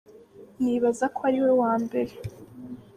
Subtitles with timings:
[0.61, 2.11] "Nibaza ko ari we wa mbere.